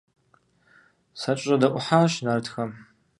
[1.19, 2.71] СакӀэщӀэдэӀухьащ нартхэм.